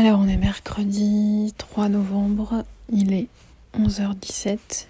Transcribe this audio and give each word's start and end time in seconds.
Alors 0.00 0.20
on 0.20 0.28
est 0.28 0.36
mercredi 0.36 1.52
3 1.58 1.88
novembre, 1.88 2.62
il 2.88 3.12
est 3.12 3.26
11h17. 3.76 4.86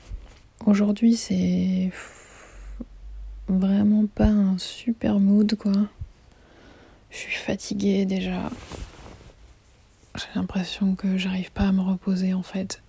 Aujourd'hui 0.67 1.17
c'est 1.17 1.91
vraiment 3.49 4.05
pas 4.05 4.27
un 4.27 4.59
super 4.59 5.19
mood 5.19 5.57
quoi. 5.57 5.73
Je 7.11 7.17
suis 7.17 7.37
fatiguée 7.37 8.05
déjà. 8.05 8.51
J'ai 10.15 10.27
l'impression 10.35 10.95
que 10.95 11.17
j'arrive 11.17 11.53
pas 11.53 11.69
à 11.69 11.73
me 11.73 11.81
reposer 11.81 12.35
en 12.35 12.43
fait. 12.43 12.83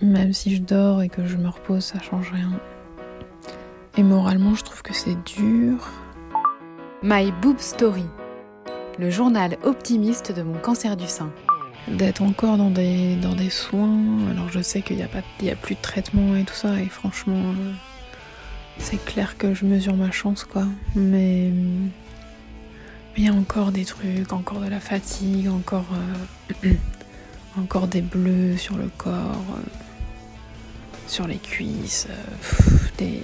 Même 0.00 0.32
si 0.32 0.56
je 0.56 0.62
dors 0.62 1.02
et 1.02 1.10
que 1.10 1.26
je 1.26 1.36
me 1.36 1.48
repose, 1.48 1.84
ça 1.84 2.00
change 2.00 2.32
rien. 2.32 2.58
Et 3.98 4.02
moralement, 4.02 4.54
je 4.54 4.64
trouve 4.64 4.80
que 4.80 4.94
c'est 4.94 5.22
dur. 5.24 5.86
My 7.02 7.30
Boob 7.42 7.58
Story, 7.58 8.06
le 8.98 9.10
journal 9.10 9.56
optimiste 9.62 10.32
de 10.32 10.42
mon 10.42 10.58
cancer 10.58 10.96
du 10.96 11.06
sein. 11.06 11.30
D'être 11.88 12.22
encore 12.22 12.56
dans 12.56 12.70
des, 12.70 13.16
dans 13.16 13.34
des 13.34 13.50
soins, 13.50 13.98
alors 14.30 14.48
je 14.48 14.60
sais 14.60 14.80
qu'il 14.80 14.96
n'y 14.96 15.02
a, 15.02 15.06
a 15.06 15.56
plus 15.56 15.74
de 15.74 15.80
traitement 15.80 16.34
et 16.36 16.44
tout 16.44 16.54
ça, 16.54 16.80
et 16.80 16.86
franchement, 16.86 17.36
euh, 17.36 17.72
c'est 18.78 19.02
clair 19.04 19.36
que 19.36 19.52
je 19.52 19.66
mesure 19.66 19.94
ma 19.94 20.10
chance, 20.10 20.44
quoi. 20.44 20.64
Mais 20.94 21.52
il 23.16 23.24
y 23.24 23.28
a 23.28 23.32
encore 23.32 23.70
des 23.70 23.84
trucs, 23.84 24.32
encore 24.32 24.60
de 24.60 24.68
la 24.68 24.80
fatigue, 24.80 25.48
encore, 25.48 25.86
euh, 26.64 26.72
encore 27.60 27.86
des 27.86 28.02
bleus 28.02 28.56
sur 28.56 28.76
le 28.78 28.88
corps, 28.96 29.12
euh, 29.12 29.68
sur 31.06 31.26
les 31.26 31.38
cuisses, 31.38 32.08
des 32.96 33.20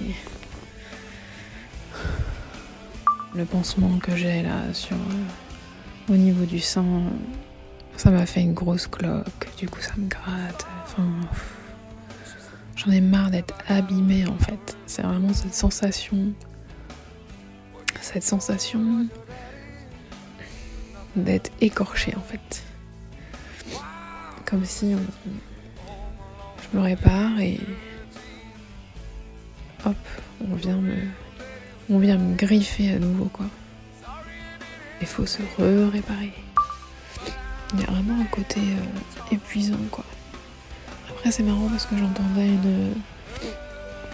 le 3.33 3.45
pansement 3.45 3.97
que 3.97 4.15
j'ai 4.15 4.43
là 4.43 4.73
sur 4.73 4.97
au 6.11 6.17
niveau 6.17 6.45
du 6.45 6.59
sang, 6.59 7.03
ça 7.95 8.11
m'a 8.11 8.25
fait 8.25 8.41
une 8.41 8.53
grosse 8.53 8.87
cloque. 8.87 9.47
Du 9.57 9.69
coup, 9.69 9.79
ça 9.81 9.93
me 9.97 10.07
gratte. 10.07 10.67
Enfin, 10.83 11.07
j'en 12.75 12.91
ai 12.91 13.01
marre 13.01 13.31
d'être 13.31 13.55
abîmée 13.67 14.25
en 14.27 14.37
fait. 14.37 14.77
C'est 14.85 15.03
vraiment 15.03 15.33
cette 15.33 15.53
sensation, 15.53 16.33
cette 18.01 18.23
sensation 18.23 19.07
d'être 21.15 21.51
écorchée 21.61 22.13
en 22.17 22.21
fait. 22.21 22.63
Comme 24.45 24.65
si 24.65 24.93
je 24.93 26.77
me 26.77 26.83
répare 26.83 27.39
et 27.39 27.59
hop, 29.85 29.95
on 30.45 30.55
vient 30.55 30.77
me 30.77 30.95
on 31.89 31.99
vient 31.99 32.17
me 32.17 32.35
griffer 32.35 32.91
à 32.93 32.99
nouveau 32.99 33.25
quoi. 33.25 33.45
Il 35.01 35.07
faut 35.07 35.25
se 35.25 35.41
réparer 35.91 36.31
Il 37.73 37.79
y 37.79 37.83
a 37.83 37.87
vraiment 37.87 38.21
un 38.21 38.25
côté 38.25 38.59
euh, 38.59 39.35
épuisant 39.35 39.75
quoi. 39.89 40.05
Après 41.09 41.31
c'est 41.31 41.43
marrant 41.43 41.67
parce 41.69 41.85
que 41.85 41.97
j'entendais 41.97 42.47
une 42.47 42.93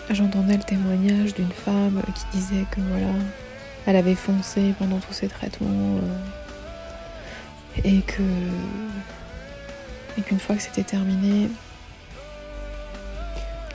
j'entendais 0.10 0.56
le 0.56 0.64
témoignage 0.64 1.34
d'une 1.34 1.52
femme 1.52 2.02
qui 2.16 2.38
disait 2.38 2.66
que 2.72 2.80
voilà, 2.80 3.12
elle 3.86 3.98
avait 3.98 4.16
foncé 4.16 4.74
pendant 4.80 5.00
tous 5.00 5.14
ces 5.14 5.28
traitements 5.28 5.98
euh, 5.98 7.82
et 7.84 8.02
que 8.02 8.24
et 10.18 10.22
qu'une 10.22 10.40
fois 10.40 10.56
que 10.56 10.64
c'était 10.64 10.84
terminé, 10.84 11.50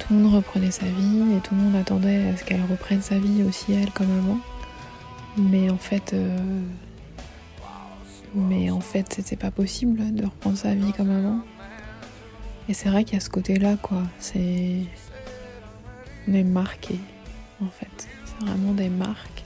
tout 0.01 0.15
le 0.15 0.21
monde 0.21 0.35
reprenait 0.35 0.73
sa 0.73 0.87
vie 0.87 1.37
et 1.37 1.41
tout 1.41 1.55
le 1.55 1.61
monde 1.61 1.77
attendait 1.77 2.29
à 2.29 2.37
ce 2.37 2.45
qu'elle 2.45 2.63
reprenne 2.69 3.03
sa 3.03 3.19
vie 3.19 3.45
aussi 3.45 3.73
elle 3.75 3.91
comme 3.93 4.11
avant. 4.19 4.39
Mais 5.37 5.71
en 5.71 5.79
fait, 5.79 6.13
euh, 6.13 6.37
mais 8.35 8.71
en 8.71 8.81
fait, 8.81 9.07
c'était 9.15 9.37
pas 9.37 9.51
possible 9.51 10.15
de 10.15 10.25
reprendre 10.25 10.57
sa 10.57 10.75
vie 10.75 10.93
comme 10.93 11.11
avant. 11.11 11.41
Et 12.69 12.75
c'est 12.75 12.89
vrai 12.89 13.05
qu'il 13.05 13.15
y 13.15 13.17
a 13.17 13.21
ce 13.21 13.31
côté-là, 13.31 13.77
quoi. 13.77 14.03
C'est 14.19 14.77
on 16.29 16.35
est 16.35 16.45
marqué, 16.45 16.99
en 17.63 17.69
fait. 17.69 18.09
C'est 18.25 18.47
vraiment 18.47 18.73
des 18.73 18.89
marques. 18.89 19.45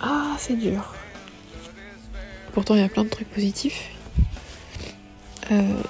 Ah, 0.00 0.34
c'est 0.38 0.56
dur. 0.56 0.94
Pourtant, 2.52 2.74
il 2.74 2.82
y 2.82 2.84
a 2.84 2.88
plein 2.88 3.04
de 3.04 3.08
trucs 3.08 3.30
positifs. 3.30 3.90
Euh, 5.50 5.82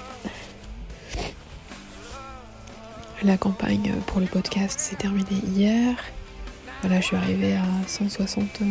La 3.25 3.37
campagne 3.37 3.91
pour 4.05 4.19
le 4.19 4.27
podcast 4.27 4.79
s'est 4.79 4.97
terminée 4.97 5.41
hier. 5.55 5.95
Voilà, 6.81 7.01
je 7.01 7.07
suis 7.07 7.15
arrivée 7.15 7.55
à 7.55 7.65
160, 7.87 8.61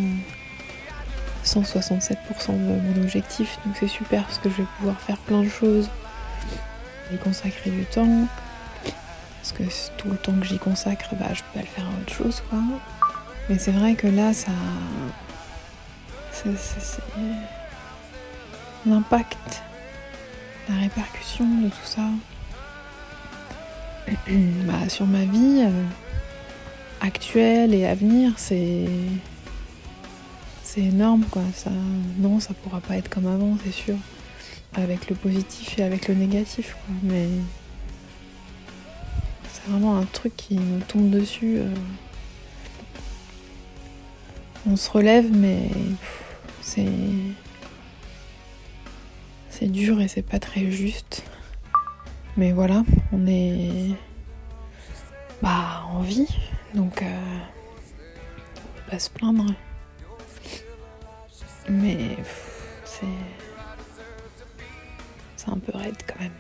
167% 1.45 2.17
de 2.49 2.53
mon 2.53 3.03
objectif, 3.03 3.59
donc 3.65 3.77
c'est 3.79 3.89
super 3.89 4.25
parce 4.25 4.39
que 4.39 4.49
je 4.49 4.57
vais 4.57 4.69
pouvoir 4.79 4.99
faire 5.01 5.19
plein 5.19 5.43
de 5.43 5.49
choses 5.49 5.89
y 7.13 7.17
consacrer 7.17 7.71
du 7.71 7.85
temps. 7.85 8.27
Parce 9.41 9.53
que 9.53 9.63
tout 9.99 10.09
le 10.09 10.17
temps 10.17 10.33
que 10.33 10.47
j'y 10.47 10.59
consacre, 10.59 11.15
bah, 11.15 11.27
je 11.33 11.43
peux 11.43 11.59
pas 11.59 11.61
le 11.61 11.67
faire 11.67 11.85
à 11.85 12.01
autre 12.01 12.13
chose, 12.13 12.43
quoi. 12.49 12.59
Mais 13.49 13.59
c'est 13.59 13.73
vrai 13.73 13.95
que 13.95 14.07
là, 14.07 14.33
ça. 14.33 14.53
C'est. 16.33 17.01
L'impact, 18.87 19.63
la 20.69 20.77
répercussion 20.77 21.45
de 21.45 21.69
tout 21.69 21.85
ça. 21.85 22.03
bah, 24.67 24.89
sur 24.89 25.07
ma 25.07 25.25
vie 25.25 25.63
euh, 25.67 25.85
actuelle 27.01 27.75
et 27.75 27.87
à 27.87 27.95
venir, 27.95 28.33
c'est 28.37 28.85
c'est 30.75 30.83
énorme 30.83 31.25
quoi. 31.31 31.43
Ça, 31.55 31.71
non, 32.19 32.41
ça 32.41 32.53
pourra 32.55 32.81
pas 32.81 32.97
être 32.97 33.09
comme 33.09 33.27
avant, 33.27 33.57
c'est 33.65 33.73
sûr. 33.73 33.97
Avec 34.75 35.09
le 35.09 35.15
positif 35.15 35.79
et 35.79 35.85
avec 35.85 36.09
le 36.09 36.15
négatif, 36.15 36.73
quoi. 36.73 36.95
Mais 37.05 37.29
c'est 39.53 39.71
vraiment 39.71 39.97
un 39.99 40.05
truc 40.05 40.35
qui 40.37 40.57
nous 40.57 40.81
tombe 40.81 41.11
dessus. 41.11 41.59
Euh. 41.59 41.73
On 44.67 44.77
se 44.77 44.91
relève, 44.91 45.31
mais 45.33 45.71
c'est 46.61 46.89
c'est 49.51 49.69
dur 49.69 50.01
et 50.01 50.09
c'est 50.09 50.23
pas 50.23 50.41
très 50.41 50.73
juste. 50.73 51.23
Mais 52.37 52.51
voilà, 52.51 52.83
on 53.13 53.29
est 53.29 53.91
bah, 55.41 55.85
en 55.93 56.01
vie, 56.01 56.27
donc 56.75 57.01
euh, 57.03 57.07
on 58.57 58.77
peut 58.77 58.91
pas 58.91 58.99
se 58.99 59.11
plaindre. 59.11 59.47
Mais 61.69 62.17
c'est 62.85 63.07
c'est 65.37 65.49
un 65.49 65.59
peu 65.59 65.77
raide 65.77 65.97
quand 66.07 66.21
même. 66.21 66.33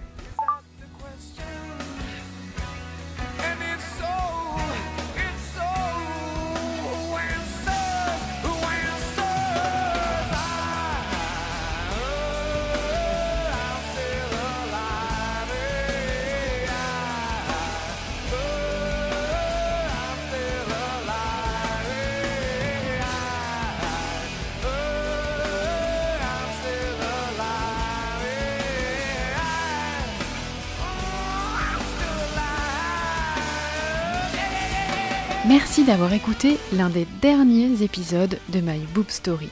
Merci 35.46 35.84
d'avoir 35.84 36.10
écouté 36.14 36.56
l'un 36.72 36.88
des 36.88 37.06
derniers 37.20 37.82
épisodes 37.82 38.38
de 38.48 38.60
My 38.60 38.78
Boob 38.94 39.10
Story. 39.10 39.50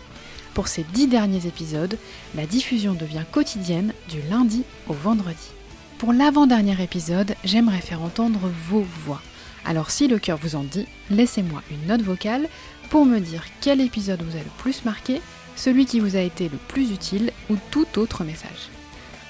Pour 0.54 0.66
ces 0.66 0.84
dix 0.84 1.06
derniers 1.06 1.47
épisodes, 1.47 1.98
la 2.34 2.47
diffusion 2.47 2.94
devient 2.94 3.24
quotidienne 3.30 3.92
du 4.09 4.22
lundi 4.30 4.65
au 4.89 4.94
vendredi. 4.94 5.50
Pour 5.98 6.15
l'avant-dernier 6.15 6.83
épisode, 6.83 7.34
j'aimerais 7.44 7.83
faire 7.83 8.00
entendre 8.00 8.50
vos 8.71 8.86
voix. 9.04 9.21
Alors 9.66 9.91
si 9.91 10.09
le 10.09 10.18
cœur 10.18 10.39
vous 10.39 10.56
en 10.56 10.65
dit, 10.65 10.86
laissez-moi 11.10 11.62
une 11.71 11.86
note 11.86 12.00
vocale 12.00 12.48
pour 12.89 13.04
me 13.04 13.18
dire 13.18 13.44
quel 13.60 13.83
épisode 13.83 14.22
vous 14.22 14.36
a 14.39 14.41
le 14.41 14.50
plus 14.56 14.86
marqué, 14.86 15.21
celui 15.56 15.84
qui 15.84 16.00
vous 16.00 16.16
a 16.16 16.21
été 16.21 16.48
le 16.48 16.59
plus 16.68 16.91
utile 16.91 17.33
ou 17.50 17.56
tout 17.71 17.86
autre 17.98 18.24
message. 18.24 18.71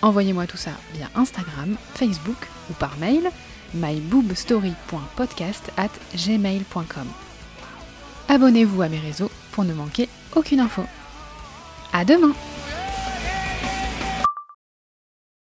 Envoyez-moi 0.00 0.47
tout 0.47 0.56
ça 0.56 0.73
via 0.94 1.11
Instagram, 1.17 1.76
Facebook 1.94 2.49
ou 2.70 2.75
par 2.75 2.97
mail 2.99 3.32
myboobstory.podcast 3.75 5.71
at 5.77 5.91
gmail.com. 6.15 7.07
Abonnez-vous 8.29 8.83
à 8.83 8.89
mes 8.89 8.99
réseaux 8.99 9.31
pour 9.53 9.65
ne 9.65 9.75
manquer 9.75 10.09
aucune 10.35 10.61
info. 10.61 10.83
À 11.93 12.05
demain! 12.05 12.33